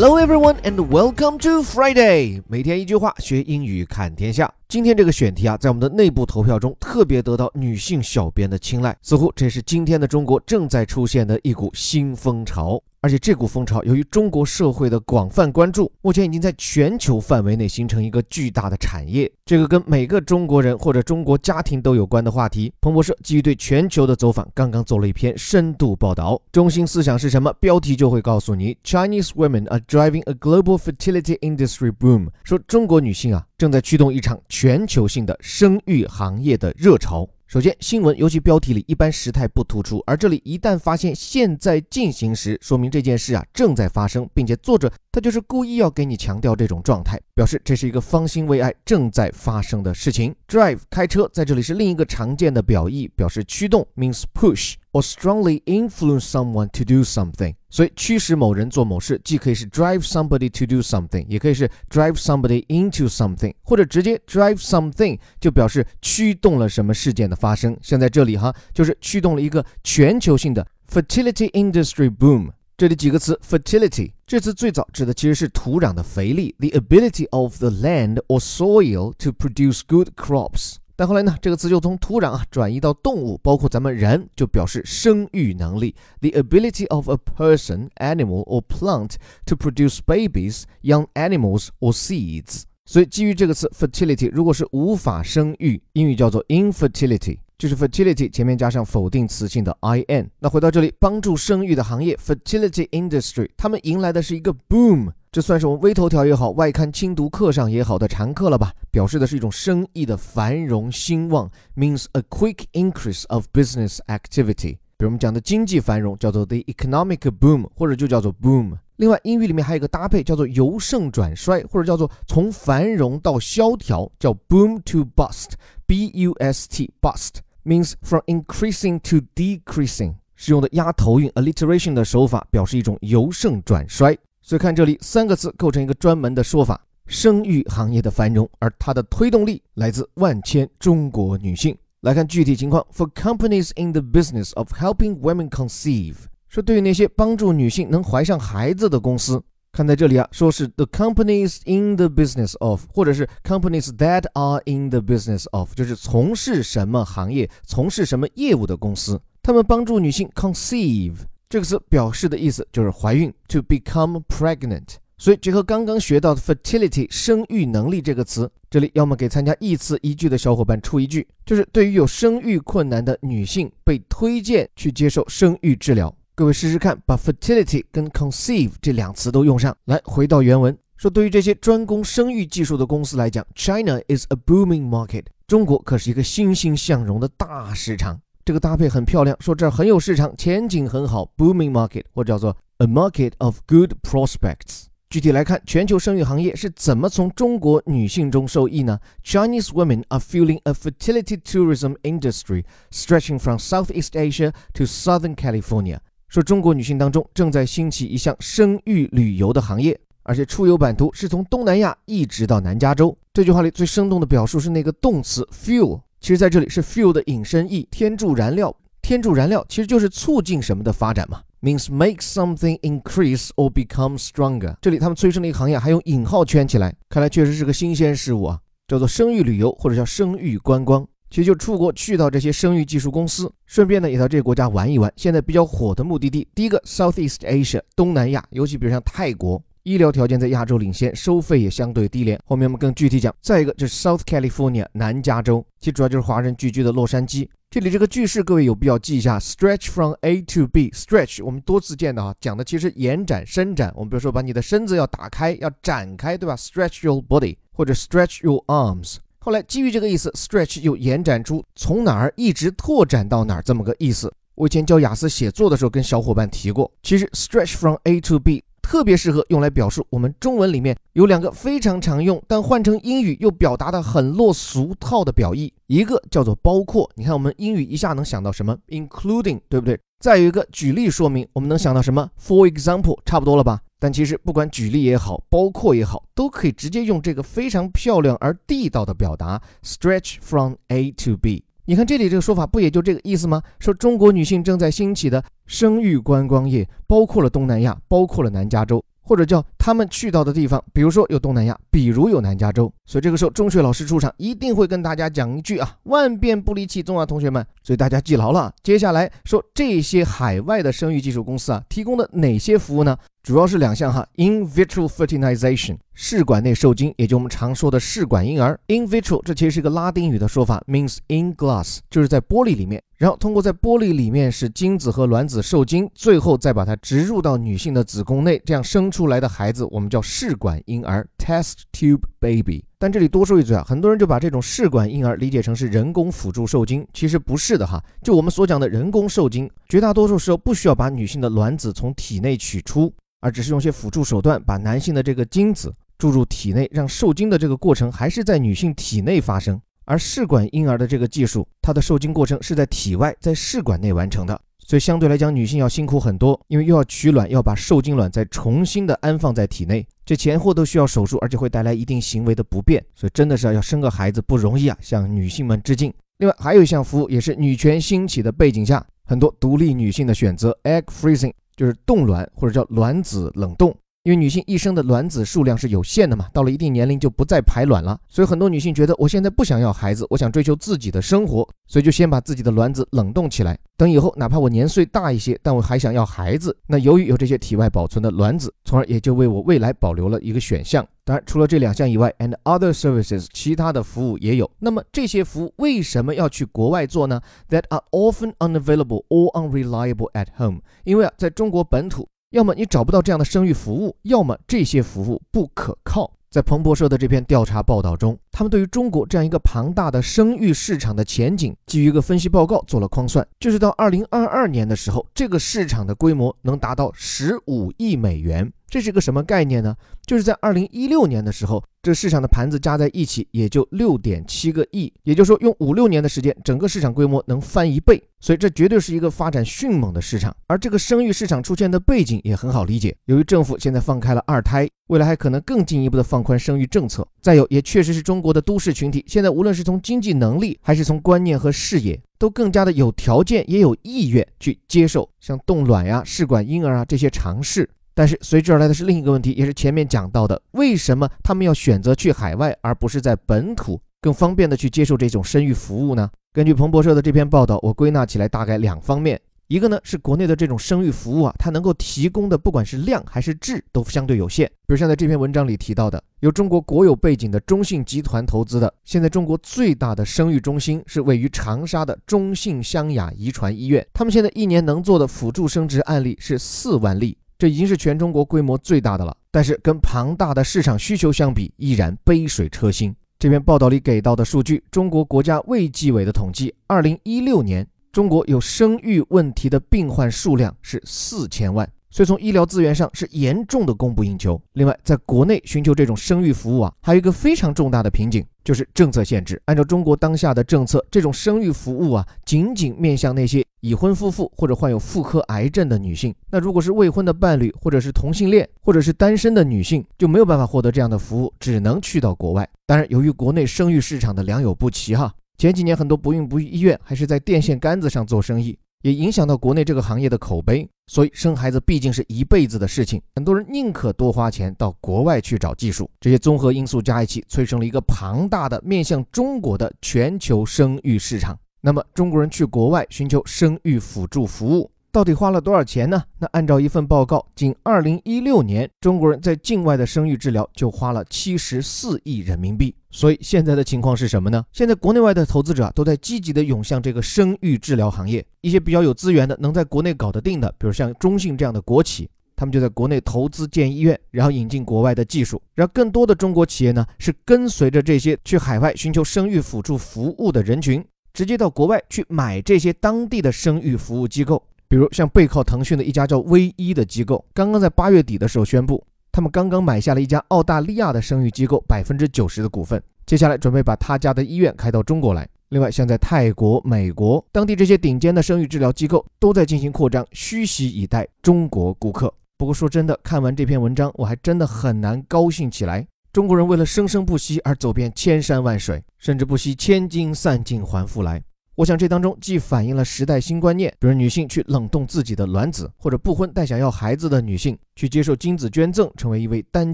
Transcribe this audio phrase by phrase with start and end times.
[0.00, 2.42] Hello everyone and welcome to Friday。
[2.48, 4.52] 每天一句话，学英语看天下。
[4.71, 12.81] 今天这个选题啊，在我们的内部投票中特别得到女性小编的青睐，似乎这是今天的中国正在出现的一股新风潮。
[13.01, 19.29] 而且这股风潮由于中国社会的广泛关注，目前已经在全球范围内形成一个巨大的产业。
[19.43, 26.39] 这个跟每个中国人或者中国家庭都有关的话题，彭博社基于对全球的走访，刚刚做了一篇深度报道。
[26.51, 27.51] 中心思想是什么？
[27.59, 32.27] 标题就会告诉你：Chinese women are driving a global fertility industry boom。
[32.43, 37.29] 说中国女性啊，正在驱动一场全球性的生育行业的热潮。
[37.45, 50.33] 首先，新闻尤其标题里一般时态不突出，而这里一旦发现现在进行时，说明这件事啊正在发生，并且作者他就是故意要给你强调这种状态，表示这是一个方兴未艾正在发生的事情。
[50.47, 54.73] Drive 开车在这里是另一个常见的表意，表示驱动，means push。
[54.92, 64.20] or strongly influence someone to do something，所以驱使某人做某事，既可以是 drive somebody to do something，也可以是 drive somebody into something，或者直接
[64.26, 67.76] drive something 就表示驱动了什么事件的发生。
[67.82, 72.50] 像在这里哈，就是驱动了一个全球性的 fertility industry boom。
[72.78, 80.74] 这里几个词，fertility 这词最早指的其实是土壤的肥力，the ability of the land or soil to produce good crops。
[81.01, 89.15] 但后来呢，这个词就从土壤啊转移到动物，包括咱们人，就表示生育能力，the ability of a person, animal or plant
[89.47, 92.65] to produce babies, young animals or seeds。
[92.85, 100.27] 所以基于这个词 fertility，如果是无法生育，英语叫做 infertility，就是 fertility 前面加上否定词性的 in。
[100.39, 105.11] 那回到这里，帮助生育的行业 fertility industry，他们迎来的是一个 boom。
[105.31, 108.73] 这算是我们微头条也好，外刊精读课上也好的常客了吧？
[108.89, 114.77] 表示的是一种生意的繁荣兴旺，means a quick increase of business activity。
[114.97, 118.71] 比如我们讲的经济繁荣叫做 the economic boom，或者就叫做 boom。
[118.95, 134.17] 另外，英语里面还有一个搭配叫做由盛转衰，或者叫做从繁荣到萧条，叫 boom to bust，b u s t bust means from increasing to decreasing，是用的押头韵 alliteration 的手法，表示一种由盛转衰。
[134.41, 141.77] 所以看这里三个字构成一个专门的说法：生育行业的繁荣，而它的推动力来自万千中国女性。
[142.01, 146.15] 来看具体情况：For companies in the business of helping women conceive，
[146.49, 149.43] 说对于那些帮助女性能怀上孩子的公司，
[149.73, 161.15] 看在这里啊，说是 the companies in the business of，或者是 companies that are in the business of，就是从事什么行业、从事什么业务的公司，他们帮助女性 conceive。
[161.47, 164.95] 这个词表示的意思就是怀孕，to become pregnant。
[165.17, 176.13] 所以结合刚刚学到的 fertility 生育能力这个词，这里要么给参加一词一句的小伙伴出一句，就是对于有生育困难的女性，被推荐去接受生育治疗。
[176.40, 179.98] 各位试试看，把 fertility 跟 conceive 这两词都用上来。
[180.04, 185.24] 回到原文，说对于这些专攻生育技术的公司来讲，China is a booming market。
[185.46, 188.20] 中国可是一个欣欣向荣的大市场。
[188.44, 194.84] 这个搭配很漂亮，说这儿很有市场，前景很好，booming market，或者叫做 a market of good prospects。
[195.08, 198.98] 具体来看，全球生育行业是怎么从中国女性中受益呢？
[199.24, 206.00] Chinese women are fueling a fertility tourism industry stretching from Southeast Asia to Southern California。
[206.31, 213.13] 说中国女性当中正在兴起一项生育旅游的行业，而且出游版图是从东南亚一直到南加州。
[213.33, 215.99] 这句话里最生动的表述是那个动词 fuel。
[216.21, 218.73] 其实，在这里是 fuel 的引申义，天助燃料。
[219.01, 224.73] 天助燃料其实就是促进什么的发展嘛，means make something increase or become stronger。
[224.81, 231.05] 这里他们催生的一个行业还用引号圈起来，看来确实是个新鲜事物啊，叫做生育旅游或者叫生育观光。
[231.31, 235.11] 其实就出国去到这些生育技术公司，顺便呢也到这个国家玩一玩。
[235.15, 239.59] 现在比较火的目的地，第一个 Southeast Asia 东南亚，尤其比如像泰国。
[239.83, 242.39] 医疗条件在亚洲领先，收费也相对低廉。
[242.45, 243.33] 后面我们更具体讲。
[243.41, 247.47] 再一个就是 South California 南加州，其主要就是华人聚居的洛杉矶。
[247.71, 253.91] 这里这个句式各位有必要记一下：stretch from A to B，stretch 我们多次见的啊，讲的其实延展、伸展。
[253.95, 259.15] 我们比如说把你的身子要打开、要展开，对吧？stretch your body 或者 stretch your arms。
[259.43, 264.31] 后来基于这个意思，stretch 又延展出从哪儿一直拓展到哪儿这么个意思。
[264.53, 268.63] 我以前教雅思写作的时候跟小伙伴提过，其实 stretch from A to B。
[268.83, 277.09] 特别适合用来表述我们中文里面有两个非常常用，但换成英语又表达的很落俗套的表意，一个叫做包括。
[277.15, 279.97] 你看我们英语一下能想到什么？including，对不对？
[280.19, 283.79] 再有一个举例说明，我们能想到什么？For example，差不多了吧？
[284.01, 291.63] 但其实不管举例也好，包括也好，都可以直接用这个非常漂亮而地道的表达：stretch from A to B。
[291.85, 293.61] 你看这里这个说法不也就这个意思吗？
[293.79, 302.91] 说中国女性正在兴起的生育观光业，包括了东南亚，包括了南加州，或者叫他们去到的地方，比如说有东南亚，比如有南加州。
[303.05, 307.65] 所以这个时候，中学老师出场一定会跟大家讲一句啊，万变不离其宗啊，同学们。
[307.83, 308.73] 所以大家记牢了。
[308.83, 313.17] 接下来说这些海外的生育技术公司啊，提供的哪些服务呢？
[313.43, 318.79] 主要是两项哈，in vitro fertilization，试管内受精，也就我们常说的试管婴儿。
[318.85, 332.83] in vitro 这其实是一个拉丁语的说法，means in glass，就是在玻璃里面，然后通过在玻璃里面使精子和卵子受精，最后再把它植入到女性的子宫内，这样生出来的孩子我们叫试管婴儿，test tube baby。
[332.97, 338.03] 但这里多说一嘴啊，很多人就把这种试管婴儿理解成是人工辅助受精，其实不是的哈。
[338.23, 343.13] 就我们所讲的人工受精，绝大多数时候不需要把女性的卵子从体内取出。
[343.39, 349.79] 而只是用些辅助手段，把男性的这个精子注入体内，让受精的这个过程还是在女性体内发生。
[350.11, 366.13] 而试管婴儿的这个技术，它的受精过程是在体外，在试管内完成的，所以相对来讲，女性要辛苦很多，因为又要取卵，要把受精卵再重新的安放在体内，这前后都需要手术，而且会带来一定行为的不便，所以真的是要生个孩子不容易啊，向女性们致敬。
[366.39, 371.53] 另外还有一项服务，也是女权兴起的背景下，很多独立女性的选择，egg freezing。
[371.77, 391.03] 就是冻卵或者叫卵子冷冻，因为女性一生的卵子数量是有限的嘛，到了一定年龄就不再排卵了，所以很多女性觉得我现在不想要孩子，我想追求自己的生活，所以就先把自己的卵子冷冻起来，等以后哪怕我年岁大一些，但我还想要孩子，那由于有这些体外保存的卵子，从而也就为我未来保留了一个选项。
[391.23, 394.69] 当然，除了这两项以外，and other services，其他的服务也有。
[394.79, 397.39] 那么这些服务为什么要去国外做呢
[397.69, 400.81] ？That are often unavailable or unreliable at home。
[401.03, 406.29] 因为啊，在中国本土，要么你找不到这样的生育服务，要么这些服务不可靠。
[406.49, 418.69] 在彭博社的这篇调查报道中，他们对于中国这样一个庞大的生育市场的前景，基于一个分析报告做了框算，就是到二零二二年的时候，这个市场的规模能达到十五亿美元。
[418.91, 419.95] 这是一个什么概念呢？
[420.25, 428.21] 就是在二零一六年的时候，这市场的盘子加在一起也就六点七个亿，也就是说用五六年的时间，整个市场规模能翻一倍。
[428.41, 430.53] 所以这绝对是一个发展迅猛的市场。
[430.67, 437.25] 而这个生育市场出现的背景也很好理解，由于政府现在放开了二胎，未来还可能更进一步的放宽生育政策。
[437.41, 447.89] 再有，也确实是中国的都市群体现在无论是从经济能力，还是从观念和视野，都更加的有条件，也有意愿去接受像冻卵呀、试管婴儿啊这些尝试。
[448.13, 456.29] 但是随之而来的是另一个问题，也是前面讲到的，为什么他们要选择去海外，而不是在本土更方便的去接受这种生育服务呢？
[456.53, 459.39] 根据彭博社的这篇报道，我归纳起来大概两方面。
[459.67, 464.67] 一个呢是国内的这种生育服务啊，它能够提供的不管是量还是质都相对有限。
[464.85, 477.37] 比如像在这篇文章里提到的，由中国国有背景的中信集团投资的，现在中国最大的生育中心是位于长沙的中信湘雅遗传医院，他们现在一年能做的辅助生殖案例是四万例。
[477.61, 483.15] 这已经是全中国规模最大的了，但是跟庞大的市场需求相比，依然杯水车薪。
[483.37, 494.59] 这篇报道里给到的数据，中国国家卫计委的统计，二零一六年中国有生育问题的病患数量是四千万，所以从医疗资源上是严重的供不应求。
[494.73, 498.43] 另外，在国内寻求这种生育服务啊，还有一个非常重大的瓶颈。
[498.63, 499.59] 就是政策限制。
[499.65, 506.33] 按照中国当下的政策，这种生育服务啊，仅仅面向那些已婚夫妇或者患有妇科癌症的女性。
[506.49, 512.67] 那如果是未婚的伴侣，或者是同性恋，或者是单身的女性，就没有办法获得这样的服务，只能去到国外。
[512.85, 518.77] 当然，由于国内生育市场的良莠不齐，哈，前几年很多不孕不育医院还是在电线杆子上做生意。
[519.03, 526.07] 也影响到国内这个行业的口碑，所以生孩子毕竟是一辈子的事情，很多人宁可多花钱到国外去找技术。
[526.19, 531.57] 这些综合因素加一起，催生了一个庞大的面向中国的全球生育市场。
[531.81, 534.91] 那么，中国人去国外寻求生育辅助服务。
[535.11, 536.23] 到底花了多少钱呢？
[536.37, 542.95] 那按照一份报告，仅2016年，中国人在境外的生育治疗就花了74亿人民币。
[543.09, 544.63] 所以现在的情况是什么呢？
[544.71, 548.45] 现在国内外的投资者都在积极的涌向这个生育治疗行业。
[548.61, 555.61] 一些比较有资源的，能在国内搞得定的，比如像中信这样的国企，他们就在国内投资建医院，然后引进国外的技术。
[555.75, 564.61] 然后更多的中国企业呢，是跟随着这些去海外寻求生育辅助服务的人群，直接到国外去买这些当地的生育服务机构。
[564.87, 575.47] 比如像背靠腾讯的一家叫微医的机构，刚刚在八月底的时候宣布，他们刚刚买下了一家澳大利亚的生育机构百分之九十的股份，接下来准备把他家的医院开到中国来。
[575.69, 582.33] 另外，像在泰国、美国当地这些顶尖的生育治疗机构都在进行扩张，虚席以待中国顾客。
[582.57, 586.05] 不过说真的，看完这篇文章，我还真的很难高兴起来。
[586.33, 591.43] 中国人为了生生不息而走遍千山万水，甚至不惜千金散尽还复来。
[591.75, 599.93] 我想这当中既反映了时代新观念，比如女性去冷冻自己的卵子，或者不婚但想要孩子的女性去接受精子捐赠，成为一位单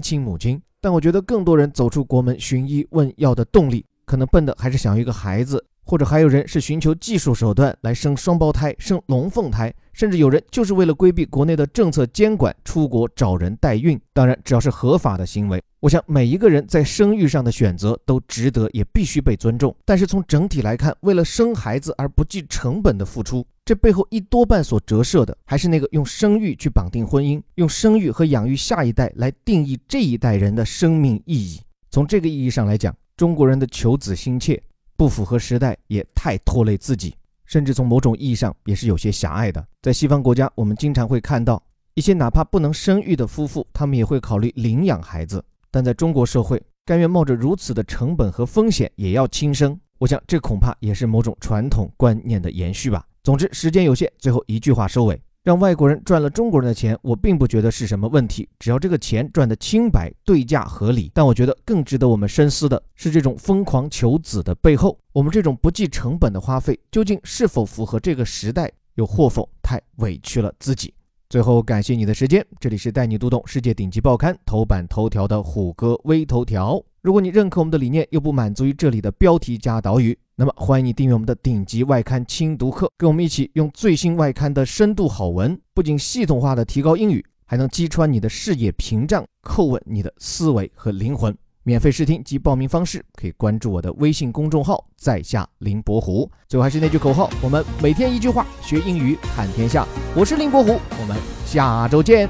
[0.00, 0.60] 亲母亲。
[0.80, 5.64] 但我觉得更多人走出国门寻医问药的动力，可能奔的还是想要一个孩子。
[5.84, 13.98] 或者还有人是寻求技术手段来生双胞胎、生龙凤胎，甚至有人就是为了规避国内的政策监管，出国找人代孕。
[14.12, 19.74] 当然，只要是合法的行为，我想每一个人在生育上的选择都值得，也必须被尊重。
[19.84, 31.60] 但是从整体来看，为了生孩子而不计成本的付出，这背后一多半所折射的还是那个用生育去绑定婚姻，用生育和养育下一代来定义这一代人的生命意义。
[31.90, 34.60] 从这个意义上来讲，中国人的求子心切。
[34.96, 39.64] 不符合时代，也太拖累自己，甚至从某种意义上也是有些狭隘的。
[39.80, 41.62] 在西方国家，我们经常会看到
[41.94, 45.40] 一些哪怕不能生育的夫妇，他们也会考虑领养孩子。
[45.70, 53.04] 但在中国社会，甘愿冒着如此的成本和风险也要轻生，我想这恐怕也是某种传统观念的延续吧。
[53.22, 55.20] 总之，时间有限，最后一句话收尾。
[55.44, 61.10] 让外国人赚了中国人的钱，我并不觉得是什么问题，只要这个钱赚得清白、对价合理。
[61.14, 70.92] 但我觉得更值得我们深思的是，这种疯狂求子的背后，我们这种不计成本的花费，究竟是否符合这个时代，又或否太委屈了自己？
[71.30, 76.82] 最后，感谢你的时间，这里是带你读懂世界顶级报刊头版头条的虎哥微头条。
[77.02, 80.18] 如果你认可我们的理念，又不满足于这里的标题加导语。
[80.34, 91.36] 那么，欢迎你订阅我们的顶级外刊精读课，跟我们一起用最新外刊的深度好文，不仅系统化的提高英语，还能击穿你的视野屏障，叩问你的思维和灵魂。
[91.67, 96.29] 免费试听及报名方式，可以关注我的微信公众号“在下林伯虎”。
[96.49, 99.87] 最后还是那句口号：我们每天一句话，学英语看天下。
[100.15, 102.29] 我是林伯虎，我们下周见。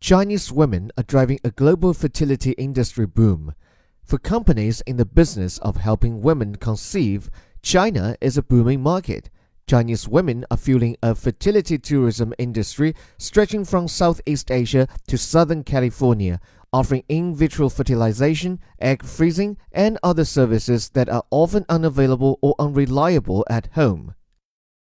[0.00, 3.52] Chinese women are driving a global fertility industry boom.
[4.04, 7.26] For companies in the business of helping women conceive,
[7.60, 9.24] China is a booming market.
[9.67, 16.39] Chinese women are fueling a fertility tourism industry stretching from Southeast Asia to Southern California,
[16.73, 23.45] offering in vitro fertilization, egg freezing, and other services that are often unavailable or unreliable
[23.49, 24.15] at home.